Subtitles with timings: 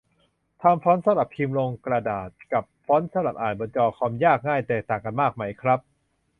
[0.61, 5.79] ทำฟอนต์สำหรับพิมพ์ลงกระดาษ กับ ฟอนต์สำหรับอ่านบนจอคอม ยากง่ายแตกต่างกันมากไหมครับ?